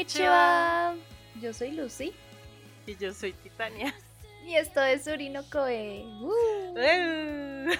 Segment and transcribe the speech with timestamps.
[0.00, 0.96] Konnichiwa.
[1.42, 2.14] Yo soy Lucy.
[2.86, 3.94] Y yo soy Titania.
[4.46, 6.06] Y esto es Urino Koe.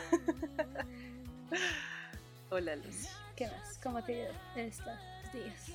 [2.51, 3.09] Hola Lucy.
[3.37, 3.79] ¿Qué más?
[3.83, 4.99] ¿Cómo te ido estos
[5.33, 5.71] días?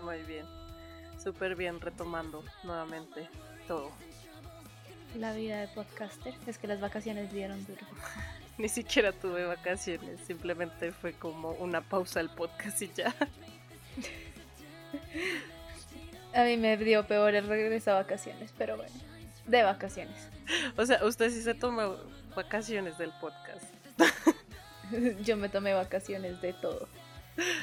[0.00, 0.46] Muy bien.
[1.20, 3.28] Súper bien retomando nuevamente
[3.66, 3.90] todo.
[5.16, 6.34] La vida de podcaster.
[6.46, 7.84] Es que las vacaciones dieron duro.
[8.58, 13.12] Ni siquiera tuve vacaciones, simplemente fue como una pausa al podcast y ya.
[16.34, 18.92] A mí me dio peor el regreso a vacaciones, pero bueno,
[19.46, 20.28] de vacaciones.
[20.76, 21.96] O sea, usted sí se tomó
[22.34, 23.64] vacaciones del podcast.
[25.24, 26.88] Yo me tomé vacaciones de todo,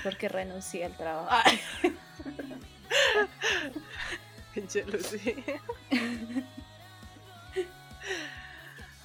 [0.03, 1.30] porque renuncié al trabajo.
[4.53, 5.36] Pinche Lucy.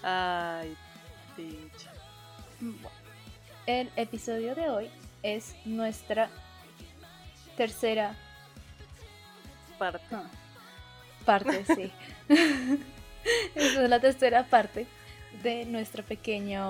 [0.02, 0.76] Ay,
[1.36, 1.88] pinche.
[3.66, 4.90] El episodio de hoy
[5.22, 6.28] es nuestra
[7.56, 8.16] tercera
[9.82, 10.04] Parte.
[10.12, 10.22] ah,
[11.24, 11.92] parte, sí.
[13.56, 14.86] Esa es la tercera parte
[15.42, 16.68] de nuestra pequeña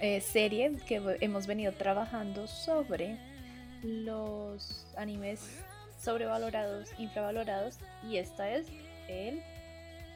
[0.00, 3.18] eh, serie que hemos venido trabajando sobre
[3.82, 5.62] los animes
[6.00, 8.66] sobrevalorados, infravalorados y esta es
[9.08, 9.42] el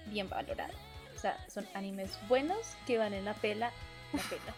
[0.06, 0.72] bien valorado.
[1.14, 3.70] O sea, son animes buenos que valen la pena,
[4.14, 4.54] la pena.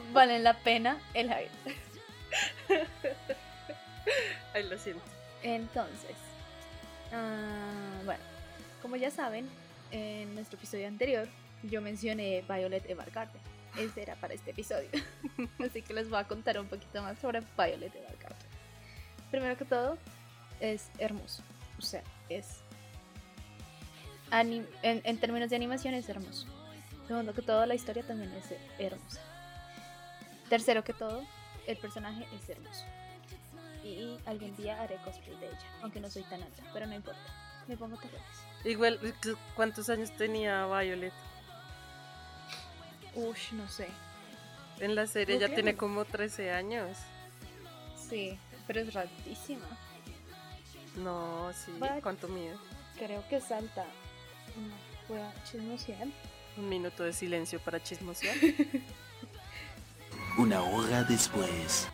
[0.14, 1.76] valen la pena el hype.
[4.54, 5.13] Ay, lo siento.
[5.44, 6.16] Entonces,
[7.12, 8.22] ah, bueno,
[8.80, 9.46] como ya saben,
[9.90, 11.28] en nuestro episodio anterior
[11.62, 13.40] yo mencioné Violet Evergarden.
[13.78, 14.88] Ese era para este episodio.
[15.64, 18.48] Así que les voy a contar un poquito más sobre Violet Evergarden.
[19.30, 19.98] Primero que todo,
[20.60, 21.42] es hermoso.
[21.78, 22.60] O sea, es.
[24.30, 26.46] en, en términos de animación es hermoso.
[27.06, 29.20] Segundo que todo, la historia también es hermosa.
[30.48, 31.22] Tercero que todo,
[31.66, 32.84] el personaje es hermoso
[33.84, 37.20] y algún día haré cosplay de ella, aunque no soy tan alta, pero no importa.
[37.68, 38.20] Me pongo tacones.
[38.64, 41.12] Igual, ¿cu- ¿cuántos años tenía Violet?
[43.14, 43.88] Ush, no sé.
[44.80, 46.96] En la serie ya tiene como 13 años.
[47.96, 49.66] Sí, pero es rarísima.
[50.96, 51.72] No, sí.
[52.02, 52.54] ¿Cuánto mide?
[52.98, 53.84] Creo que es alta.
[54.56, 54.74] No,
[55.14, 56.08] voy a chismosear.
[56.56, 58.36] Un minuto de silencio para chismosear.
[60.38, 61.88] Una hora después,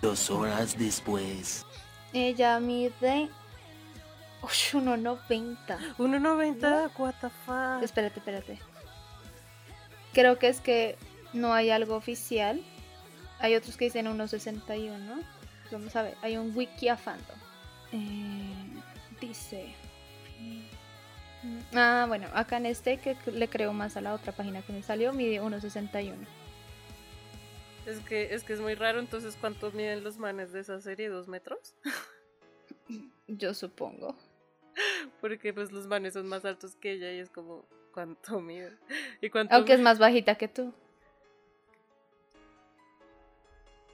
[0.00, 1.66] dos horas después,
[2.12, 3.28] Ella mide.
[4.42, 5.96] Ush, 1,90.
[5.98, 7.82] 1.90, what the fuck.
[7.82, 8.58] Espérate, espérate.
[10.12, 10.96] Creo que es que
[11.32, 12.62] no hay algo oficial.
[13.38, 15.22] Hay otros que dicen 1.61.
[15.70, 17.38] Vamos a ver, hay un wiki a fandom.
[17.92, 18.80] Eh,
[19.20, 19.74] dice.
[21.74, 24.82] Ah, bueno, acá en este que le creo más a la otra página que me
[24.82, 26.14] salió, mide 1.61.
[27.86, 31.08] Es que, es que es muy raro, entonces ¿cuánto miden los manes de esa serie?
[31.08, 31.74] ¿Dos metros?
[33.26, 34.16] Yo supongo.
[35.20, 38.76] Porque pues los manes son más altos que ella y es como, ¿cuánto mide?
[39.20, 40.72] ¿Y cuánto Aunque es más bajita que tú.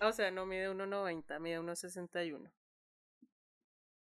[0.01, 2.51] O sea, no mide 1.90, mide 1.61.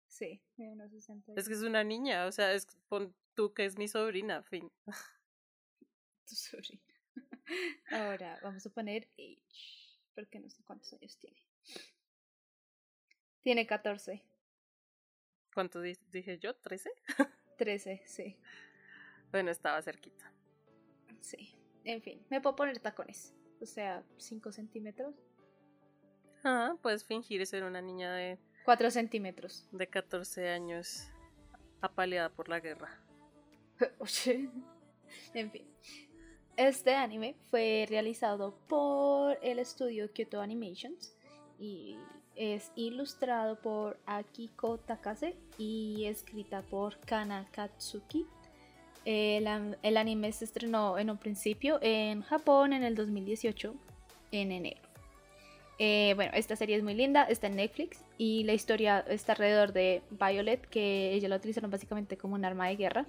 [0.09, 1.33] Sí, mide 1.61.
[1.37, 4.71] Es que es una niña, o sea, es pon tú que es mi sobrina, fin.
[6.29, 6.86] tu sobrina.
[7.91, 9.43] Ahora vamos a poner age,
[10.15, 11.37] porque no sé cuántos años tiene.
[13.43, 14.23] Tiene 14,
[15.55, 16.55] ¿Cuánto di- dije yo?
[16.61, 16.91] ¿13?
[17.57, 18.37] 13, sí,
[19.31, 20.33] Bueno, estaba cerquita.
[21.21, 21.55] sí.
[21.85, 25.15] En fin, me puedo poner tacones, o sea, 5 centímetros,
[26.45, 29.69] Ah, puedes fingir ser una niña de, 4 centímetros.
[29.73, 31.09] de 14 años
[31.81, 33.01] apaleada por la guerra.
[33.99, 34.51] Oye.
[35.35, 35.69] en fin.
[36.57, 41.15] Este anime fue realizado por el estudio Kyoto Animations
[41.61, 41.99] y
[42.35, 48.25] es ilustrado por Akiko Takase y escrita por Kana Katsuki.
[49.05, 53.75] El, anime se estrenó en un principio en Japón en el 2018,
[54.33, 54.81] en enero.
[55.79, 59.75] Eh, bueno, esta serie es muy linda, está en Netflix y la historia está alrededor
[59.75, 63.07] de Violet, que ella la utilizaron básicamente como un arma de guerra.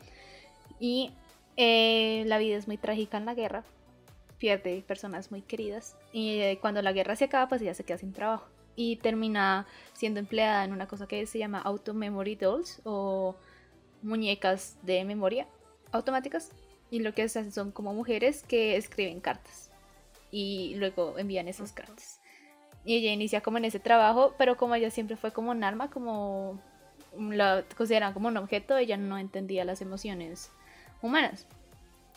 [0.82, 1.12] Y
[1.58, 3.64] eh, la vida es muy trágica en la guerra,
[4.38, 7.98] pierde personas muy queridas y eh, cuando la guerra se acaba pues ella se queda
[7.98, 12.80] sin trabajo y termina siendo empleada en una cosa que se llama Auto Memory Dolls
[12.84, 13.36] o
[14.04, 15.48] muñecas de memoria
[15.92, 16.52] automáticas
[16.92, 19.72] y lo que se hacen son como mujeres que escriben cartas
[20.32, 22.22] y luego envían esas cartas.
[22.86, 25.90] Y ella inicia como en ese trabajo, pero como ella siempre fue como un arma,
[25.90, 26.62] como
[27.18, 30.52] la consideran como un objeto, ella no entendía las emociones
[31.02, 31.48] humanas.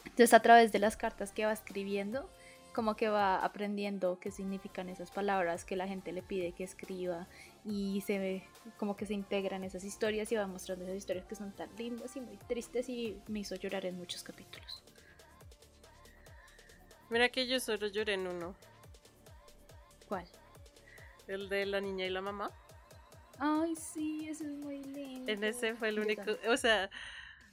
[0.04, 2.28] Entonces a través de las cartas que va escribiendo,
[2.74, 7.26] como que va aprendiendo qué significan esas palabras que la gente le pide que escriba
[7.64, 8.44] y se ve
[8.78, 12.16] como que se integran esas historias y va mostrando esas historias que son tan lindas
[12.16, 14.82] y muy tristes y me hizo llorar en muchos capítulos.
[17.10, 18.54] Mira que yo solo lloré en uno,
[20.08, 20.26] ¿Cuál?
[21.26, 22.50] el de la niña y la mamá.
[23.38, 25.30] Ay, sí, ese es muy lindo.
[25.30, 26.90] En ese fue el único, o sea,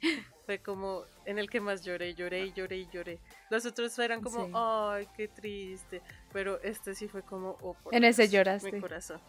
[0.45, 3.19] fue como en el que más lloré, lloré y lloré y lloré.
[3.49, 4.51] Los otros eran como, Sí.
[4.55, 6.01] ay, qué triste.
[6.33, 8.71] Pero este sí fue como, oh, por En ese lloraste.
[8.71, 9.19] Mi corazón.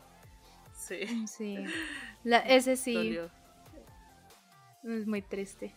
[0.76, 1.56] Sí, Sí,
[2.24, 3.30] La- ese sí dolió.
[4.84, 5.74] es muy triste.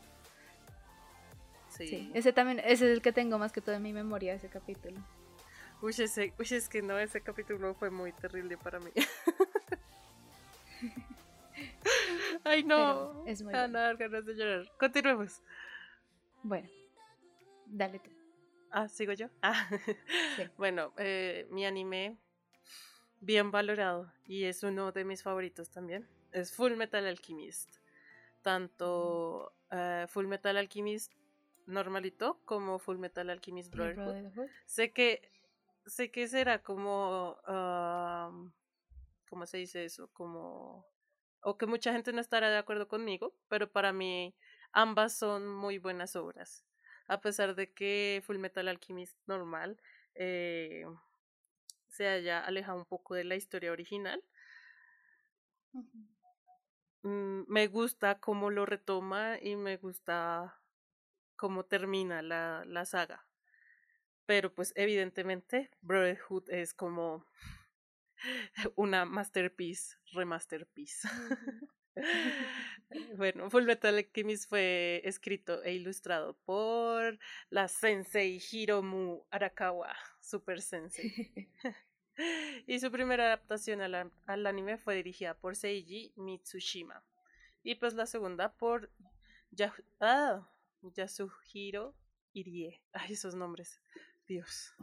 [1.70, 1.88] Sí.
[1.88, 4.50] Sí, ese también, ese es el que tengo más que todo en mi memoria, ese
[4.50, 5.00] capítulo.
[5.82, 8.92] Uy, ese, uy, es que no, ese capítulo fue muy terrible para mí.
[12.44, 12.76] Ay, no.
[12.76, 13.86] Pero es muy van bueno.
[13.86, 14.72] dar ganas de llorar.
[14.78, 15.42] Continuemos.
[16.44, 16.70] Bueno,
[17.68, 18.10] dale tú.
[18.72, 19.28] Ah, ¿sigo yo?
[19.42, 19.68] Ah.
[20.36, 20.44] Sí.
[20.58, 22.18] Bueno, eh, mi anime
[23.20, 26.08] bien valorado y es uno de mis favoritos también.
[26.32, 27.70] Es Full Metal Alchemist.
[28.42, 31.14] Tanto eh, Full Metal Alchemist
[31.68, 34.06] normalito como Full Metal Alchemist Brotherhood.
[34.06, 34.50] Brotherhood.
[34.66, 35.30] Sé que
[35.86, 38.52] sé que será como am,
[39.30, 40.10] ¿cómo se dice eso?
[40.14, 40.86] Como
[41.42, 44.36] o que mucha gente no estará de acuerdo conmigo, pero para mí
[44.72, 46.66] ambas son muy buenas obras.
[47.08, 49.82] A pesar de que Full Metal Alchemist normal
[50.16, 50.86] eh,
[51.88, 54.24] se haya alejado un poco de la historia original,
[57.04, 60.62] mm, me gusta cómo lo retoma y me gusta
[61.36, 63.26] cómo termina la, la saga.
[64.26, 67.26] Pero pues evidentemente Brotherhood es como
[68.76, 71.08] una masterpiece, remasterpiece.
[73.18, 77.20] bueno, Full Metal Alchemist fue escrito e ilustrado por
[77.50, 81.50] la sensei Hiromu Arakawa, Super Sensei.
[82.68, 87.04] y su primera adaptación al, al anime fue dirigida por Seiji Mitsushima.
[87.64, 88.90] Y pues la segunda por
[89.52, 90.48] Ya- ah,
[90.82, 91.94] Yasuhiro
[92.34, 92.82] Irie.
[92.94, 93.82] Ay, esos nombres.
[94.28, 94.74] Dios.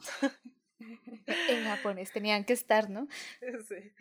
[0.79, 3.09] En japonés tenían que estar, ¿no?
[3.69, 3.93] Sí.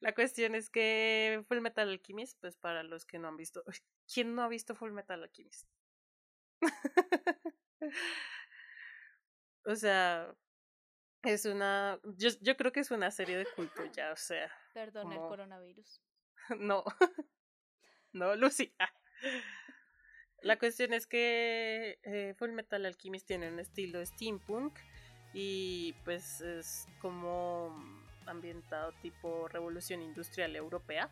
[0.00, 3.64] La cuestión es que Full Metal Alchemist, pues para los que no han visto,
[4.12, 5.68] ¿quién no ha visto Full Metal Alchemist?
[9.64, 10.34] o sea,
[11.22, 15.12] es una, yo, yo creo que es una serie de culto ya, o sea, Perdón
[15.12, 16.00] el coronavirus.
[16.58, 16.84] no,
[18.12, 18.74] no, Lucy.
[18.78, 18.92] Ah.
[20.42, 24.78] La cuestión es que eh, Full Metal Alchemist tiene un estilo steampunk
[25.32, 27.74] y pues es como
[28.26, 31.10] ambientado tipo revolución industrial europea.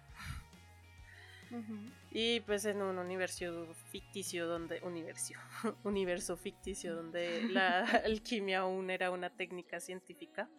[2.10, 5.32] Y pues en un universo ficticio donde universo
[5.82, 10.50] universo ficticio donde la alquimia aún era una técnica científica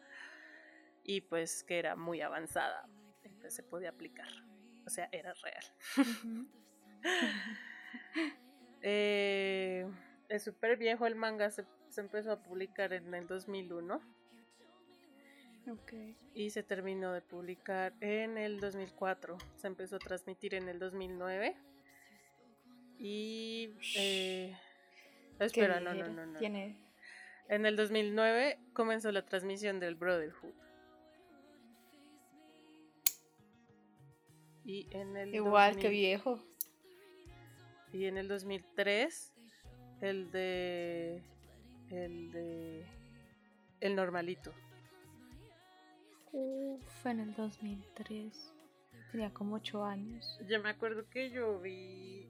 [1.03, 2.87] y pues que era muy avanzada
[3.23, 4.27] entonces se podía aplicar.
[4.85, 5.65] O sea era real.
[8.81, 9.85] Eh,
[10.29, 11.65] es súper viejo el manga, se,
[11.99, 14.01] se empezó a publicar en el 2001
[15.69, 15.93] Ok.
[16.33, 19.37] y se terminó de publicar en el 2004.
[19.57, 21.57] Se empezó a transmitir en el 2009
[22.99, 23.73] y...
[23.97, 24.55] Eh,
[25.39, 26.39] espera, no, no, no, no.
[26.39, 26.77] Tiene...
[27.49, 30.53] En el 2009 comenzó la transmisión del Brotherhood.
[34.63, 36.39] Y en el Igual, 2000 que viejo.
[37.91, 39.33] Y en el 2003,
[39.99, 41.23] el de.
[41.91, 42.85] El de.
[43.81, 44.53] El normalito.
[46.31, 48.53] Uf, en el 2003.
[49.11, 50.39] Tenía como 8 años.
[50.47, 52.27] Yo me acuerdo que yo vi.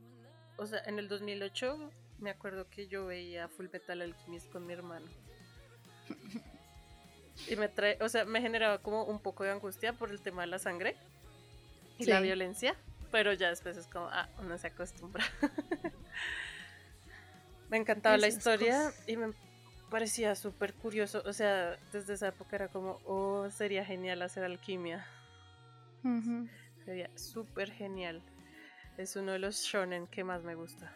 [0.57, 4.73] O sea, en el 2008, me acuerdo que yo veía Full Metal Alchemist con mi
[4.73, 5.07] hermano.
[7.47, 7.97] Y me trae.
[8.01, 10.95] O sea, me generaba como un poco de angustia por el tema de la sangre
[11.97, 12.75] y la violencia.
[13.11, 15.25] Pero ya después es como, ah, uno se acostumbra.
[17.69, 19.09] me encantaba la historia cosas.
[19.09, 19.33] y me
[19.89, 21.21] parecía súper curioso.
[21.25, 25.05] O sea, desde esa época era como, oh, sería genial hacer alquimia.
[26.85, 28.21] Sería súper genial.
[28.97, 30.93] Es uno de los shonen que más me gusta.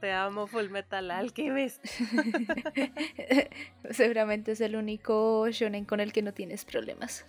[0.00, 1.84] Te amo, Full Metal Alchemist.
[3.90, 7.26] Seguramente es el único shonen con el que no tienes problemas.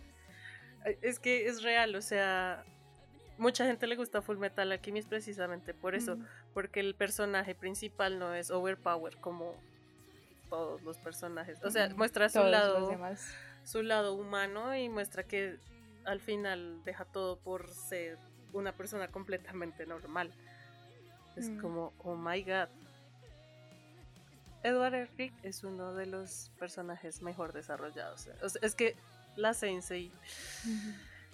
[1.02, 2.64] Es que es real, o sea,
[3.38, 6.26] mucha gente le gusta Full Metal Alchemist precisamente por eso, Mm.
[6.54, 9.56] porque el personaje principal no es overpower como
[10.50, 11.58] todos los personajes.
[11.64, 12.90] O sea, muestra su Todos lado,
[13.64, 15.58] su lado humano y muestra que
[16.06, 18.18] al final deja todo por ser
[18.54, 20.32] una persona completamente normal.
[21.36, 21.62] Es Mm.
[21.62, 22.68] como, oh my god.
[24.64, 28.28] Edward Elric es uno de los personajes mejor desarrollados.
[28.42, 28.96] O sea, es que
[29.38, 30.12] la Sensei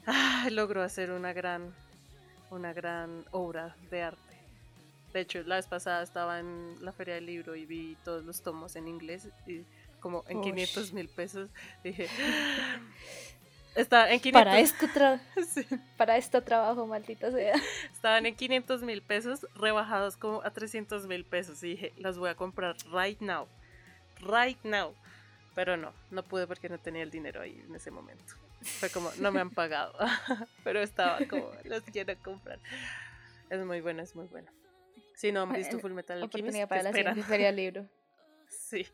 [0.05, 1.73] ah, logró hacer una gran,
[2.51, 4.24] una gran obra de arte.
[5.15, 8.41] De hecho, la vez pasada estaba en la feria del libro y vi todos los
[8.41, 9.61] tomos en inglés y
[10.01, 10.43] como en Ush.
[10.43, 11.49] 500 mil pesos.
[11.85, 12.09] Dije,
[13.75, 15.65] está en 500 Para esto, tra- Sí.
[15.95, 17.55] para esto trabajo, maldita sea.
[17.93, 21.63] Estaban en 500 mil pesos, rebajados como a 300 mil pesos.
[21.63, 23.47] Y dije, los voy a comprar right now.
[24.19, 24.93] Right now.
[25.53, 28.33] Pero no, no pude porque no tenía el dinero ahí en ese momento.
[28.61, 29.93] Fue como, no me han pagado.
[30.65, 32.59] Pero estaba como, los quiero comprar.
[33.49, 34.51] Es muy bueno, es muy bueno.
[35.15, 37.89] Si no Bueno, Full Metal Alchemist, Oportunidad ¿qué para la siguiente feria del libro.
[38.47, 38.85] Sí.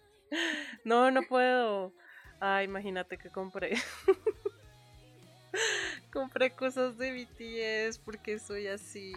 [0.84, 1.94] No, no puedo.
[2.40, 3.78] Ah, imagínate que compré.
[6.14, 9.14] compré cosas de BTS porque soy así.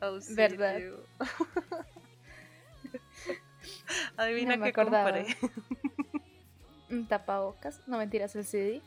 [0.00, 0.36] Auxilio.
[0.36, 0.80] ¿Verdad?
[4.16, 5.26] Adivina No me qué compré.
[6.90, 8.82] Un tapabocas, no mentiras, el CD.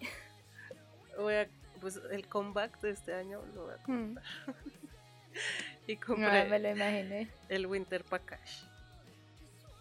[1.17, 1.49] Voy a,
[1.81, 4.17] pues el comeback de este año lo voy a Mm.
[5.93, 7.27] y No, compré me lo imaginé.
[7.49, 8.63] el Winter Package.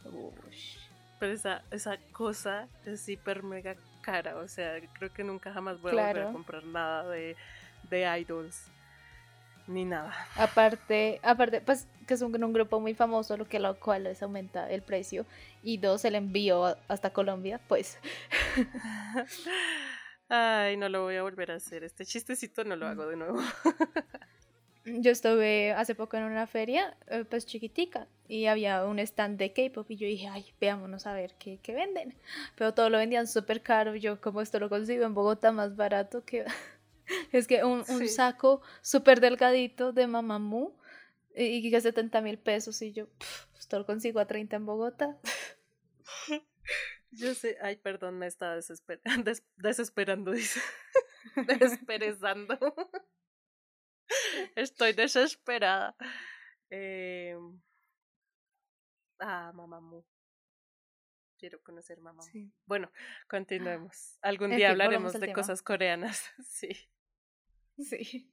[0.05, 0.77] Ush.
[1.19, 4.37] Pero esa, esa cosa es hiper mega cara.
[4.37, 7.37] O sea, creo que nunca jamás voy a volver a comprar nada de,
[7.91, 8.67] de idols.
[9.67, 10.15] Ni nada.
[10.37, 14.23] Aparte, aparte, pues que es un, un grupo muy famoso, lo que lo cual les
[14.23, 15.27] aumenta el precio.
[15.63, 17.99] Y dos, el envío hasta Colombia, pues.
[20.29, 21.83] Ay, no lo voy a volver a hacer.
[21.83, 23.41] Este chistecito no lo hago de nuevo.
[24.87, 29.53] Yo estuve hace poco en una feria, eh, pues chiquitica, y había un stand de
[29.53, 32.15] K-pop y yo dije, ay, veámonos a ver qué, qué venden.
[32.57, 33.97] Pero todo lo vendían súper caro.
[33.97, 36.45] Yo, como esto lo consigo en Bogotá más barato que.
[37.33, 38.09] es que un, un Sí.
[38.09, 40.73] saco súper delgadito de Mamamoo
[41.35, 42.81] y que 70 mil pesos.
[42.83, 45.17] Y yo, "Pf, esto lo consigo a 30 en Bogotá.
[47.13, 50.61] Yo sé, ay, perdón, me estaba desesper- des- desesperando, dice.
[51.59, 52.59] Desperezando.
[54.57, 55.97] Estoy desesperada.
[56.71, 57.37] Eh...
[59.19, 60.05] Ah, Mamamoo.
[61.39, 62.31] Quiero conocer Mamamoo.
[62.33, 62.51] Sí.
[62.67, 62.91] Bueno,
[63.29, 64.19] continuemos.
[64.23, 65.33] Algún En día fin, hablaremos de tema.
[65.33, 66.23] cosas coreanas.
[66.49, 66.69] Sí.
[67.79, 68.31] Sí.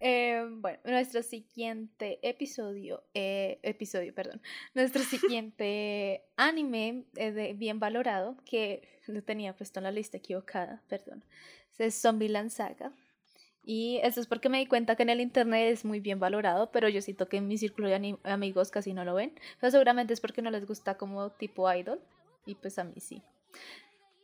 [0.00, 4.40] Eh, bueno, nuestro siguiente episodio, eh, episodio, perdón,
[4.72, 10.82] nuestro siguiente anime eh, de- bien valorado, que lo tenía puesto en la lista equivocada,
[10.88, 11.24] perdón,
[11.78, 12.92] es Zombieland Saga.
[13.70, 16.70] Y eso es porque me di cuenta que en el internet es muy bien valorado,
[16.72, 19.38] pero yo siento que en mi círculo de amigos casi no lo ven.
[19.60, 22.00] Pero seguramente es porque no les gusta como tipo idol,
[22.46, 23.20] y pues a mí sí.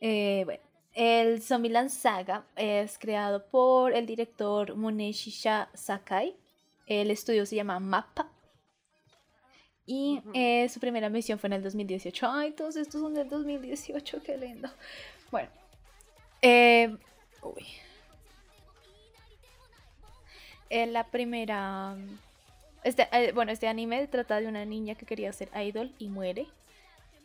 [0.01, 6.35] Eh, bueno, el Zombieland Saga es creado por el director Muneshisha Sakai.
[6.87, 8.31] El estudio se llama MAPPA.
[9.85, 12.27] Y eh, su primera misión fue en el 2018.
[12.27, 14.69] Ay, todos estos son del 2018, qué lindo.
[15.29, 15.51] Bueno.
[16.41, 16.97] eh,
[17.43, 17.84] uy.
[20.69, 21.95] Eh, la primera...
[22.83, 26.47] Este, eh, bueno, este anime trata de una niña que quería ser idol y muere.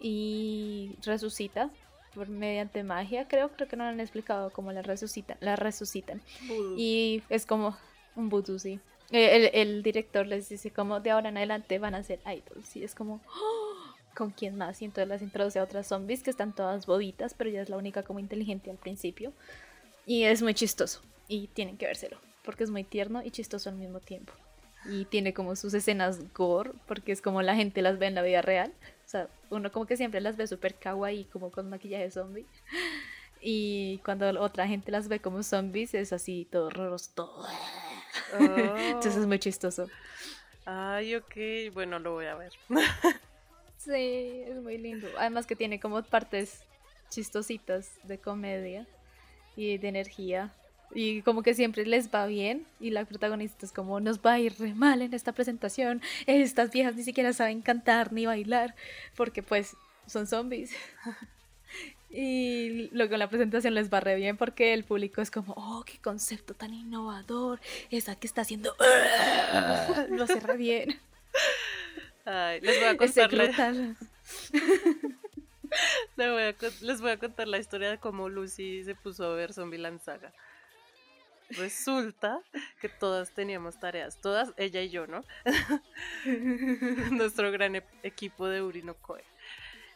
[0.01, 1.71] Y resucita
[2.15, 6.21] por mediante magia, creo, creo que no han explicado cómo la resucitan, la resucitan.
[6.77, 7.77] Y es como
[8.17, 8.81] un vudú, sí.
[9.13, 12.75] Eh, El, el director les dice como de ahora en adelante van a ser idols.
[12.77, 14.81] Y es como, "Oh, ¿con quién más?
[14.83, 17.77] Y entonces las introduce a otras zombies que están todas bobitas, pero ella es la
[17.77, 19.33] única como inteligente al principio.
[20.07, 21.03] Y es muy chistoso.
[21.29, 22.19] Y tienen que vérselo,
[22.51, 24.33] porque es muy tierno y chistoso al mismo tiempo.
[24.87, 28.23] Y tiene como sus escenas gore, porque es como la gente las ve en la
[28.23, 28.73] vida real.
[29.07, 32.45] O sea, uno como que siempre las ve súper kawaii, como con maquillaje zombie.
[33.41, 37.13] Y cuando otra gente las ve como zombies, es así todo horroroso.
[37.15, 37.47] todo.
[38.41, 39.29] Entonces es Oh.
[39.29, 39.87] muy chistoso.
[40.65, 41.73] Ay, ok.
[41.73, 42.53] Bueno, lo voy a ver.
[43.77, 45.07] Sí, es muy lindo.
[45.19, 46.65] Además que tiene como partes
[47.11, 48.87] chistositas de comedia
[49.57, 50.53] y de energía.
[50.95, 52.67] Y como que siempre les va bien.
[52.81, 56.03] Y la protagonista es como, nos va a ir re mal en esta presentación.
[56.27, 58.75] Estas viejas ni siquiera saben cantar ni bailar.
[59.17, 60.73] Porque pues son zombies.
[62.13, 65.85] Y luego en la presentación les va re bien porque el público es como, oh,
[65.87, 67.61] qué concepto tan innovador.
[67.93, 68.75] Esa que está haciendo...
[70.11, 71.01] Lo hace re bien.
[72.25, 73.97] Ay, les voy a contar la- brutal.
[76.17, 79.25] les voy a con- les voy a contar la historia de cómo Lucy se puso
[79.25, 80.33] a ver Zombieland Saga.
[81.51, 82.41] Resulta
[82.81, 85.23] que todas teníamos tareas, todas, ella y yo, ¿no?
[87.13, 89.25] Nuestro gran e- equipo de Urino Koe.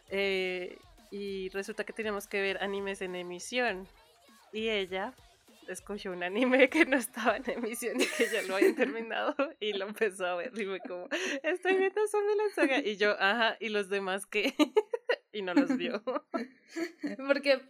[0.09, 0.77] Eh,
[1.11, 3.87] y resulta que teníamos que ver animes en emisión.
[4.51, 5.13] Y ella
[5.67, 9.73] escogió un anime que no estaba en emisión y que ya lo habían terminado y
[9.73, 11.07] lo empezó a ver y fue como,
[11.43, 14.53] estoy viendo la Saga y yo, ajá, y los demás que
[15.33, 16.03] y no los vio.
[17.27, 17.61] porque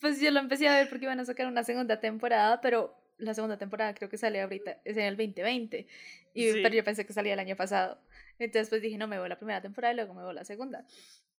[0.00, 3.34] pues yo lo empecé a ver porque iban a sacar una segunda temporada, pero la
[3.34, 5.86] segunda temporada creo que sale ahorita, es en el 2020,
[6.34, 8.00] y, pero yo pensé que salía el año pasado.
[8.38, 10.84] Entonces pues dije, no, me voy la primera temporada y luego me voy la segunda.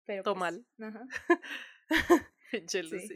[0.06, 0.66] Pero Todo pues, mal.
[0.80, 1.08] Ajá.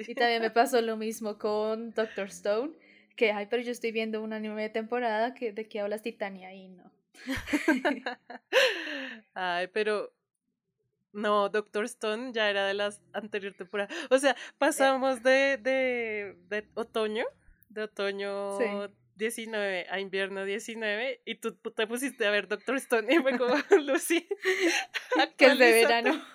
[0.07, 2.73] Y también me pasó lo mismo con Doctor Stone,
[3.17, 6.53] que, ay, pero yo estoy viendo un anime de temporada que, de que hablas Titania
[6.53, 6.89] y no.
[9.33, 10.13] ay, pero
[11.11, 13.93] no, Doctor Stone ya era de las anteriores temporadas.
[14.09, 17.25] O sea, pasamos de, de, de otoño,
[17.69, 18.57] de otoño
[19.15, 23.55] 19 a invierno 19 y tú te pusiste a ver Doctor Stone y me como,
[23.85, 24.27] Lucy,
[25.37, 26.25] que es de verano.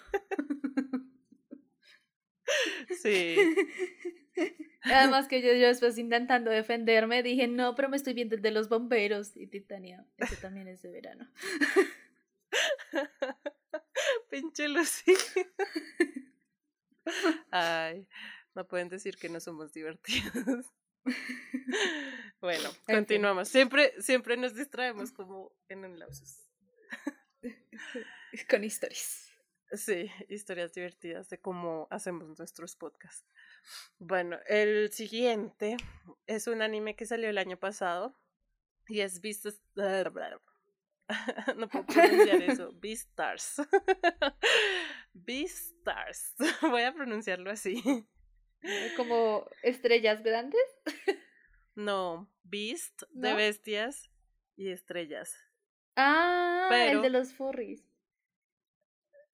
[3.03, 3.37] Sí.
[4.83, 8.51] Además que yo, yo después intentando defenderme dije, no, pero me estoy viendo el de
[8.51, 11.31] los bomberos y Titania, ese también es de verano.
[14.31, 15.15] Pinche Lucy.
[17.51, 18.09] Ay,
[18.55, 20.67] no pueden decir que no somos divertidos.
[22.41, 23.49] Bueno, continuamos.
[23.49, 26.49] Siempre, siempre nos distraemos como en un lapsus.
[28.49, 29.27] Con historias.
[29.73, 33.25] Sí, historias divertidas de cómo hacemos nuestros podcasts.
[33.99, 35.77] Bueno, el siguiente
[36.27, 38.19] es un anime que salió el año pasado
[38.89, 39.61] y es Beastars.
[41.57, 42.73] No puedo pronunciar eso.
[42.73, 43.63] Beastars.
[45.13, 46.35] Beastars.
[46.63, 48.07] Voy a pronunciarlo así.
[48.97, 50.61] ¿Como estrellas grandes?
[51.75, 54.11] No, Beast de bestias
[54.57, 55.35] y estrellas.
[55.97, 57.85] Ah, el de los furries.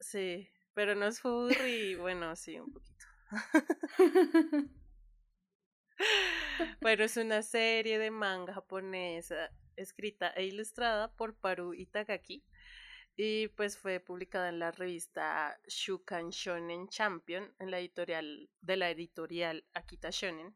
[0.00, 3.06] Sí, pero no es furry, bueno, sí, un poquito.
[6.80, 12.44] bueno, es una serie de manga japonesa escrita e ilustrada por Paru Itagaki
[13.16, 18.90] y pues fue publicada en la revista Shukan Shonen Champion en la editorial de la
[18.90, 20.54] editorial Akita Shonen.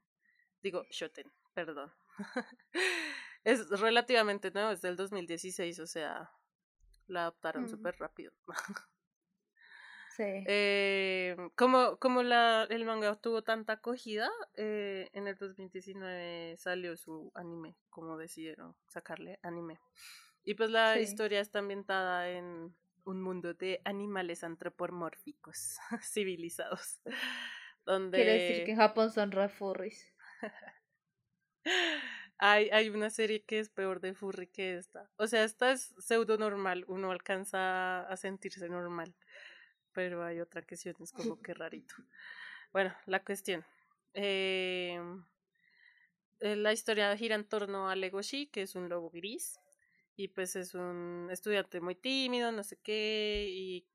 [0.63, 1.91] Digo, Shoten, perdón.
[3.45, 6.31] es relativamente nuevo, es del 2016, o sea,
[7.07, 8.33] la adaptaron súper rápido.
[10.23, 17.33] Eh, como como la, el manga tuvo tanta acogida, eh, en el 2019 salió su
[17.35, 19.81] anime, como decidieron sacarle anime.
[20.45, 22.75] Y pues la historia está ambientada en
[23.05, 27.01] un mundo de animales antropomórficos, civilizados.
[27.85, 28.19] Donde...
[28.19, 30.15] Quiere decir que en Japón son re furries.
[32.39, 35.11] hay, hay una serie que es peor de furry que esta.
[35.17, 39.15] O sea, esta es pseudo normal, uno alcanza a sentirse normal
[39.93, 41.95] pero hay otra cuestión, es como que rarito.
[42.73, 43.65] Bueno, la cuestión.
[44.13, 45.25] Em,
[46.41, 49.60] eh, la historia gira en torno a Legoshi, que es un lobo gris,
[50.21, 53.87] y pues es un estudiante muy tímido, no sé qué, y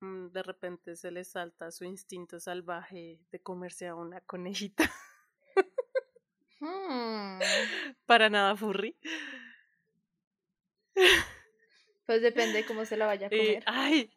[0.00, 4.90] mm, de repente se le salta su instinto salvaje de comerse a una conejita.
[6.60, 7.38] Hmm.
[8.06, 8.98] Para nada furry.
[12.06, 13.62] Pues depende cómo se la vaya a comer.
[13.66, 14.10] ay,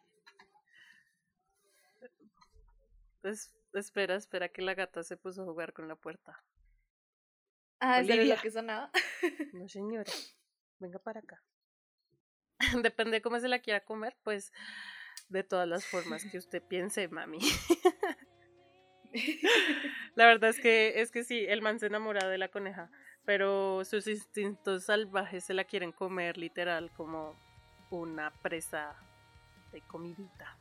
[3.74, 6.42] espera, espera que la gata se puso a jugar con la puerta.
[7.78, 8.90] Ah, ¿eso es lo que sonaba?
[9.52, 10.10] no, señora.
[10.80, 11.40] Venga para acá.
[12.82, 14.52] Depende de cómo se la quiera comer, pues
[15.28, 17.38] de todas las formas que usted piense, mami.
[20.14, 22.90] la verdad es que es que sí, el man se enamora de la coneja,
[23.24, 27.36] pero sus instintos salvajes se la quieren comer literal como
[27.90, 28.96] una presa
[29.72, 30.58] de comidita.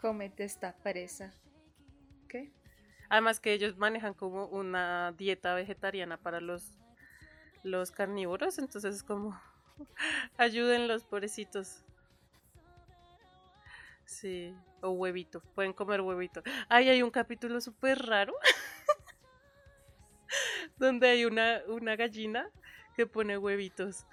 [0.00, 1.32] Comete esta presa.
[2.28, 2.50] ¿Qué?
[3.08, 6.81] Además que ellos manejan como una dieta vegetariana para los,
[7.62, 9.40] los carnívoros, entonces es como
[10.36, 11.84] ayúdenlos, pobrecitos.
[14.04, 16.42] Sí, o huevito, pueden comer huevito.
[16.68, 18.34] Ay, hay un capítulo súper raro
[20.76, 22.50] donde hay una, una gallina
[22.94, 24.06] que pone huevitos.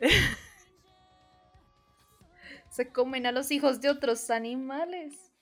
[2.70, 5.32] Se comen a los hijos de otros animales.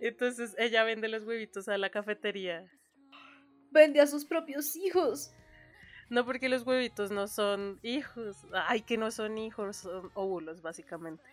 [0.00, 2.70] Entonces ella vende los huevitos a la cafetería.
[3.70, 5.32] Vende a sus propios hijos.
[6.10, 8.36] No, porque los huevitos no son hijos.
[8.52, 11.24] Ay, que no son hijos, son óvulos, básicamente.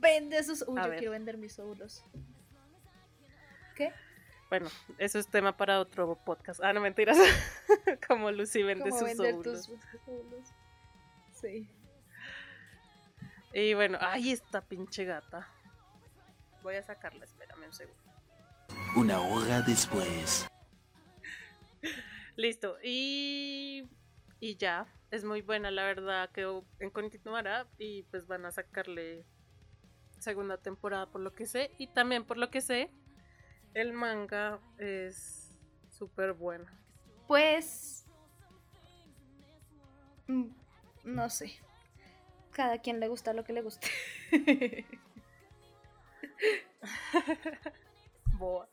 [0.00, 0.62] Vende esos.
[0.68, 2.04] Uy, yo quiero vender mis óvulos.
[3.74, 3.94] ¿Qué?
[4.50, 6.60] Bueno, eso es tema para otro podcast.
[6.62, 7.16] Ah, no mentiras.
[8.06, 9.70] Como Lucy vende sus óvulos.
[11.40, 11.66] Sí.
[13.54, 15.48] Y bueno, ahí está pinche gata.
[16.62, 18.02] Voy a sacarla, espérame un segundo.
[18.94, 20.46] Una hora después.
[22.40, 22.76] Listo.
[22.82, 23.86] Y,
[24.40, 24.86] y ya.
[25.10, 26.30] Es muy buena, la verdad.
[26.32, 27.68] Quedó en continuará.
[27.78, 29.26] Y pues van a sacarle
[30.18, 31.70] segunda temporada, por lo que sé.
[31.78, 32.90] Y también por lo que sé,
[33.74, 35.56] el manga es
[35.90, 36.66] súper bueno.
[37.26, 38.06] Pues.
[40.28, 40.46] mm,
[41.04, 41.52] No sé.
[42.52, 43.88] Cada quien le gusta lo que le guste.
[48.38, 48.68] Boa.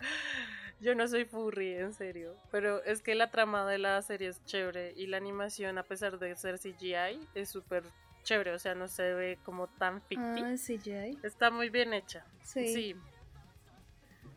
[0.80, 2.36] Yo no soy furry, en serio.
[2.52, 6.20] Pero es que la trama de la serie es chévere y la animación, a pesar
[6.20, 7.84] de ser CGI, es súper
[8.24, 8.54] chévere.
[8.54, 10.42] O sea, no se ve como tan ficti.
[10.44, 10.56] ah,
[11.00, 11.18] hay.
[11.24, 12.26] Está muy bien hecha.
[12.44, 12.68] Sí.
[12.74, 12.96] Sí.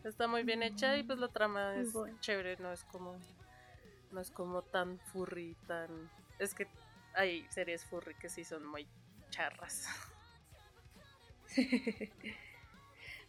[0.05, 2.16] Está muy bien hecha y pues la trama es Bueno.
[2.20, 3.18] chévere, no es como
[4.12, 6.66] no es como tan furry, tan es que
[7.14, 8.88] hay series furry que sí son muy
[9.29, 9.87] charras.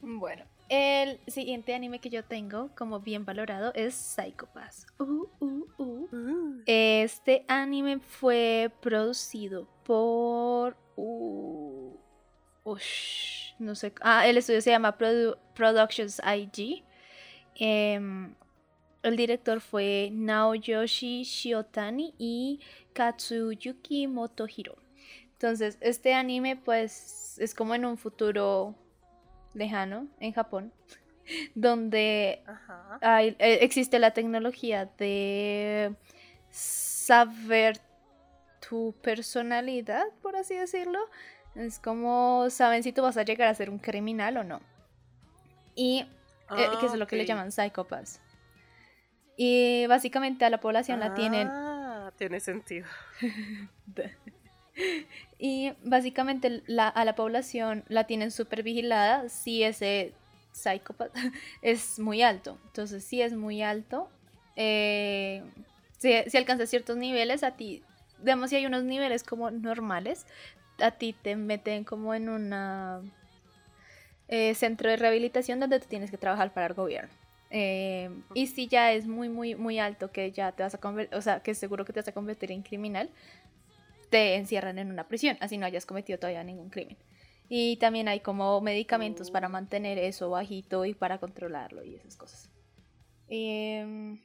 [0.01, 4.85] Bueno, el siguiente anime que yo tengo como bien valorado es Psycho Pass.
[4.99, 6.61] Uh, uh, uh.
[6.65, 10.75] Este anime fue producido por.
[10.95, 11.95] Uh,
[12.63, 13.93] ush, no sé.
[14.01, 16.83] Ah, el estudio se llama Produ- Productions IG.
[17.55, 18.33] Em,
[19.03, 22.59] el director fue Naoyoshi Shiotani y
[22.93, 24.77] Katsuyuki Motohiro.
[25.33, 28.75] Entonces, este anime, pues, es como en un futuro
[29.53, 30.71] lejano, en Japón,
[31.55, 32.41] donde
[33.01, 35.95] hay- eh, existe la tecnología de
[36.49, 37.79] saber
[38.69, 40.99] tu personalidad, por así decirlo.
[41.55, 44.61] Es como saben si tú vas a llegar a ser un criminal o no.
[45.75, 46.05] Y
[46.55, 47.29] eh, que es lo que le ok.
[47.29, 48.21] llaman psicópatas.
[49.37, 52.87] Y básicamente a la población la tienen Ah, tiene sentido.
[55.37, 60.13] Y básicamente a la población la tienen súper vigilada si ese
[60.51, 61.19] psicópata
[61.61, 62.57] es muy alto.
[62.65, 64.09] Entonces, si es muy alto,
[64.55, 65.43] eh,
[65.97, 67.83] si, si alcanzas ciertos niveles, a ti,
[68.19, 70.25] digamos, si hay unos niveles como normales,
[70.79, 73.01] a ti te meten como en una
[74.27, 77.11] eh, centro de rehabilitación donde tú tienes que trabajar para el gobierno.
[77.49, 81.17] Eh, y si ya es muy, muy, muy alto, que ya te vas a convertir,
[81.17, 83.09] o sea, que seguro que te vas a convertir en criminal,
[84.11, 86.97] te encierran en una prisión, así no hayas cometido todavía ningún crimen.
[87.49, 89.51] Y también hay como medicamentos para Oh.
[89.51, 92.51] mantener eso bajito y para controlarlo y esas cosas.
[93.27, 94.21] Em,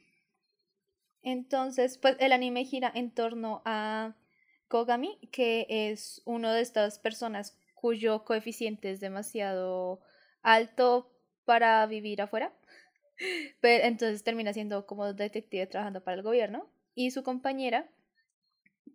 [1.23, 4.15] entonces, pues el anime gira en torno a
[4.67, 10.01] Kogami, que es uno de estas personas cuyo coeficiente es demasiado
[10.41, 11.11] alto
[11.45, 12.53] para vivir afuera.
[13.61, 16.69] Pero entonces termina siendo como detective trabajando para el gobierno.
[16.95, 17.89] Y su compañera,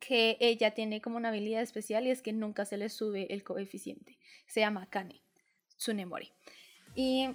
[0.01, 3.43] que ella tiene como una habilidad especial y es que nunca se le sube el
[3.45, 4.19] coeficiente.
[4.47, 5.21] Se llama Kane
[5.77, 6.33] Tsunemori.
[6.95, 7.31] Y,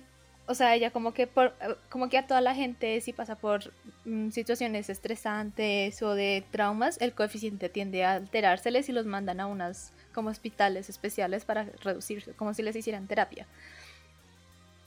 [0.46, 3.36] o sea, ella como que, por, eh, como que a toda la gente si pasa
[3.36, 3.74] por
[4.06, 9.48] mm, situaciones estresantes o de traumas, el coeficiente tiende a alterárseles y los mandan a
[9.48, 13.48] unas como hospitales especiales para reducirse, como si les hicieran terapia.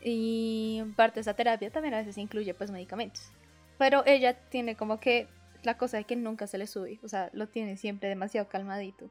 [0.03, 3.31] Y parte de esa terapia también a veces incluye pues medicamentos.
[3.79, 5.29] Pero ella tiene como que
[5.63, 9.11] la cosa de que nunca se le sube, o sea, lo tiene siempre demasiado calmadito.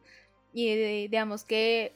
[0.53, 1.93] Y digamos que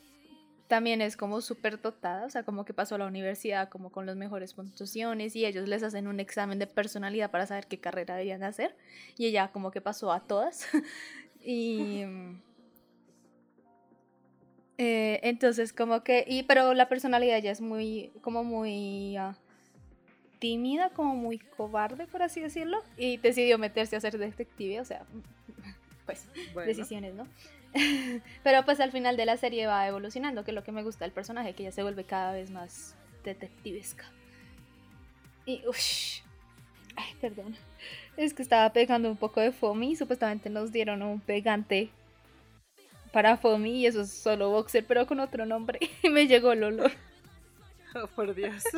[0.67, 4.05] también es como súper dotada, o sea, como que pasó a la universidad como con
[4.05, 8.15] las mejores puntuaciones y ellos les hacen un examen de personalidad para saber qué carrera
[8.15, 8.75] deberían hacer.
[9.17, 10.67] Y ella como que pasó a todas.
[11.43, 12.03] y...
[14.77, 19.37] eh, entonces como que, y, pero la personalidad ya es muy, como muy ah,
[20.43, 25.05] tímida, como muy cobarde, por así decirlo, y decidió meterse a ser detective, o sea,
[26.05, 27.25] pues Bueno, decisiones, ¿no?
[28.43, 31.05] Pero pues al final de la serie va evolucionando, que es lo que me gusta
[31.05, 34.03] del personaje, que ella se vuelve cada vez más detectivesca.
[35.45, 35.77] Y, uff,
[36.97, 37.55] ay, perdón,
[38.17, 41.89] es que estaba pegando un poco de foamy, supuestamente nos dieron un pegante
[43.13, 46.65] para foamy y eso es solo boxer, pero con otro nombre, y me llegó el
[46.65, 46.91] olor.
[47.95, 48.63] Oh, por Dios.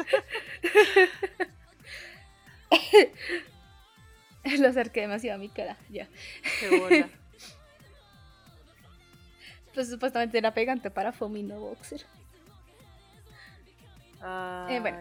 [4.59, 6.07] Lo acerqué demasiado a mi cara, ya.
[6.59, 7.09] Qué bola.
[9.73, 12.05] Pues supuestamente era pegante para foamy, no boxer.
[14.69, 14.99] Eh, bueno.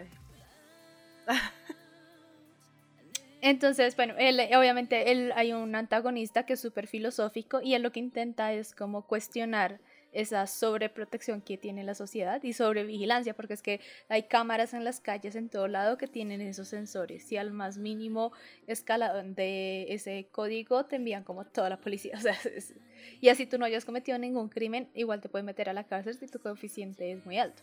[3.41, 7.93] Entonces, bueno, él, obviamente él, hay un antagonista que es súper filosófico y él lo
[7.93, 9.79] que intenta es como cuestionar
[10.15, 15.01] esa sobreprotección que tiene la sociedad y sobrevigilancia, porque es que hay cámaras en las
[15.01, 18.33] calles en todo lado que tienen esos sensores y al más mínimo
[18.67, 22.15] escalón de ese código te envían como toda la policía.
[22.19, 22.75] O sea, es-
[23.21, 26.15] y así tú no hayas cometido ningún crimen, igual te pueden meter a la cárcel
[26.15, 27.63] si tu coeficiente es muy alto.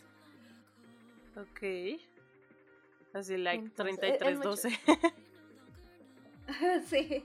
[1.36, 1.98] Ok.
[3.14, 4.50] Así, like Entonces, 33, es mucho.
[4.50, 4.68] 12.
[6.86, 7.24] sí.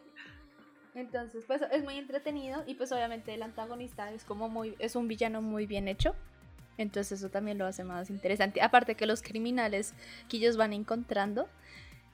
[0.98, 5.08] Entonces, pues es muy entretenido y pues obviamente el antagonista es como muy, es un
[5.08, 6.16] villano muy bien hecho.
[6.80, 8.64] Entonces eso también lo hace más interesante.
[8.64, 9.94] Aparte que los criminales
[10.28, 11.48] que ellos van encontrando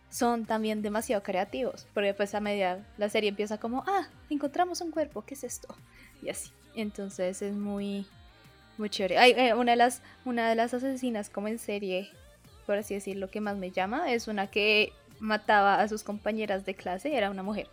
[0.09, 1.87] son también demasiado creativos.
[1.93, 5.73] Porque pues a medida la serie empieza como, ah, encontramos un cuerpo, ¿qué es esto?
[6.21, 6.51] Y así.
[6.75, 8.05] Entonces es muy,
[8.77, 9.17] muy chévere.
[9.17, 12.09] Hay, eh, una, de las, una de las asesinas como en serie,
[12.65, 14.91] por así decirlo, que más me llama, es una que
[15.21, 17.69] mataba a sus compañeras de clase, era una mujer.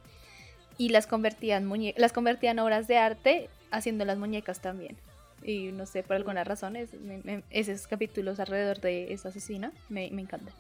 [0.81, 4.97] Y las convertía en, muñe las convertía en obras de arte haciendo las muñecas también.
[5.43, 9.73] Y no sé, por alguna razón, es- me- me- esos capítulos alrededor de esa asesina
[9.91, 10.55] me, me encantan.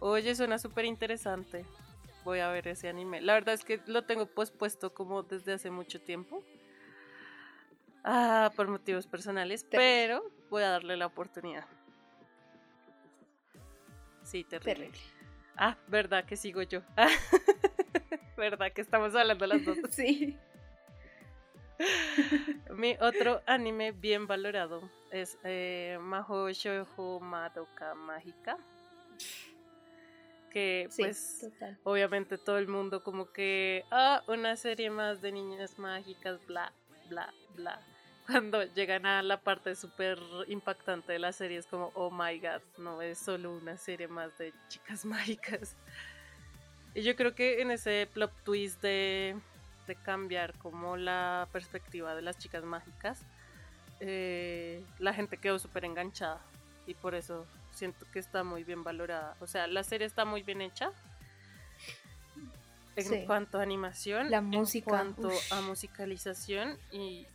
[0.00, 1.64] Oye, suena súper interesante.
[2.22, 3.22] Voy a ver ese anime.
[3.22, 6.44] La verdad es que lo tengo pospuesto como desde hace mucho tiempo.
[8.04, 11.64] Ah, por motivos personales, pero voy a darle la oportunidad.
[14.22, 14.74] Sí, terrible.
[14.74, 15.15] Terrible.
[15.56, 16.82] Ah, verdad que sigo yo.
[18.36, 19.78] verdad que estamos hablando las dos.
[19.90, 20.36] Sí.
[22.70, 28.56] Mi otro anime bien valorado es eh, Maho Shoujo Madoka Mágica.
[30.50, 31.78] Que Sí, pues total.
[31.84, 36.72] obviamente todo el mundo como que, ah, una serie más de niñas mágicas, bla,
[37.10, 37.78] bla, bla.
[38.26, 42.60] Cuando llegan a la parte súper impactante de la serie es como, oh my god,
[42.78, 45.76] no es solo una serie más de chicas mágicas.
[46.94, 49.36] Y yo creo que en ese plot twist de,
[49.86, 53.20] de cambiar como la perspectiva de las chicas mágicas,
[54.00, 56.40] eh, la gente quedó súper enganchada
[56.86, 59.36] y por eso siento que está muy bien valorada.
[59.40, 60.90] O sea, la serie está muy bien hecha.
[62.96, 63.24] En Sí.
[63.26, 65.52] cuanto a animación, La música, en cuanto ush.
[65.52, 67.26] a musicalización y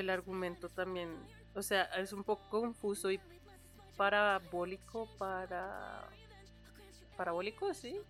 [0.00, 1.16] el argumento también.
[1.54, 3.20] O sea, es un poco confuso y
[3.96, 6.04] parabólico para.
[7.16, 8.00] Parabólico, sí.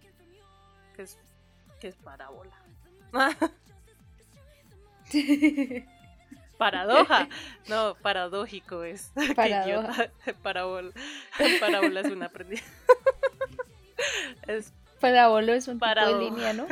[0.95, 1.19] Que es,
[1.81, 2.55] que es parábola.
[6.59, 7.29] Paradoja.
[7.69, 9.13] No, paradójico es.
[9.37, 10.11] Paradoja.
[10.43, 10.93] Parábola.
[11.61, 12.63] Parábola es una prendida.
[14.47, 16.19] es Parábolo es un tipo Paradoja.
[16.19, 16.67] de línea, ¿no?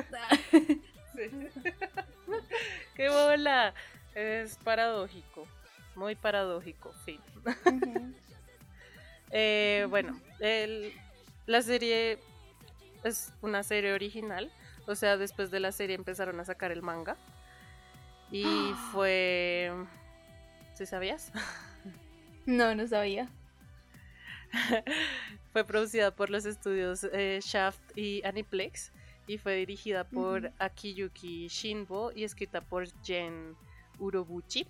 [2.95, 3.73] ¡Qué bola!
[4.17, 5.47] Es paradójico.
[5.95, 7.21] Muy paradójico, fin.
[7.65, 8.15] Ujú.
[9.33, 10.93] Eh, bueno, el-
[11.47, 12.21] la serie
[13.03, 14.53] es una serie original.
[14.87, 17.17] O sea, después de la serie empezaron a sacar el manga.
[18.31, 18.45] Y
[18.93, 19.73] fue.
[20.75, 21.33] ¿Sí sabías?
[22.47, 23.29] No, no sabía.
[25.53, 28.93] fue producida por los estudios eh, Shaft y Aniplex.
[29.27, 30.53] Y fue dirigida por.
[30.61, 33.57] Akiyuki Shinbo y escrita por Jen
[33.99, 34.67] Urobuchi.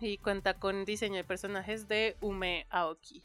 [0.00, 3.22] Y cuenta con diseño de personajes de Ume Aoki.